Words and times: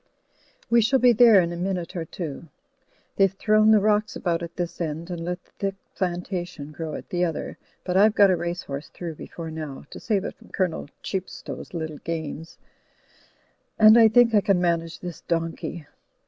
We 0.67 0.81
shall 0.81 0.97
be 0.97 1.13
there 1.13 1.39
in 1.41 1.53
a 1.53 1.55
minute 1.55 1.95
or 1.95 2.05
two. 2.05 2.47
They've 3.17 3.31
thrown 3.31 3.69
the 3.69 3.79
rocks 3.79 4.15
about 4.15 4.41
at 4.41 4.55
this 4.55 4.81
end; 4.81 5.11
and 5.11 5.23
let 5.23 5.43
the 5.43 5.49
thick 5.59 5.75
plantation 5.95 6.71
grow 6.71 6.95
at 6.95 7.09
the 7.09 7.23
other, 7.23 7.59
but 7.83 7.95
I've 7.95 8.15
got 8.15 8.31
a 8.31 8.35
race 8.35 8.63
horse 8.63 8.89
through 8.89 9.13
before 9.13 9.51
now, 9.51 9.85
to 9.91 9.99
save 9.99 10.25
it 10.25 10.33
from 10.33 10.49
Colonel 10.49 10.89
Qiep 11.03 11.29
stow's 11.29 11.75
little 11.75 11.99
games, 11.99 12.57
and 13.77 13.95
I 13.95 14.07
think 14.07 14.33
I 14.33 14.41
can 14.41 14.59
manage 14.59 14.99
this 15.01 15.21
donkey. 15.21 15.85